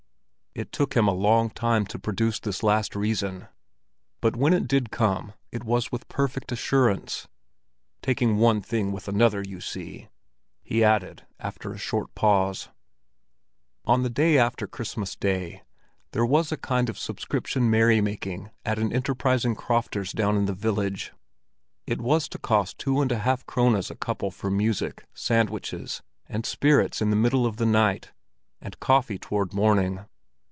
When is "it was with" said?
5.49-6.09